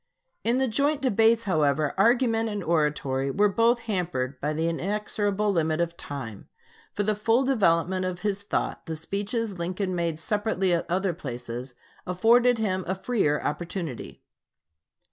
[0.43, 5.79] In the joint debates, however, argument and oratory were both hampered by the inexorable limit
[5.79, 6.47] of time.
[6.91, 11.75] For the full development of his thought, the speeches Lincoln made separately at other places
[12.07, 14.23] afforded him a freer opportunity.